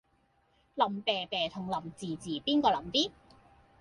[0.77, 3.11] 腍啤啤同腍滋滋邊個腍啲？